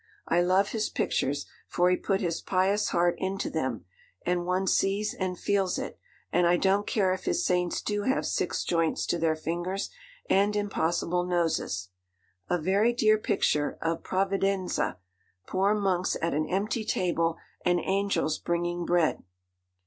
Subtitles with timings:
[0.27, 3.85] I love his pictures, for he put his pious heart into them,
[4.25, 5.99] and one sees and feels it,
[6.31, 9.91] and I don't care if his saints do have six joints to their fingers
[10.27, 11.89] and impossible noses.
[12.49, 14.97] A very dear picture of "Providenza,"
[15.45, 19.21] poor monks at an empty table and angels bringing bread.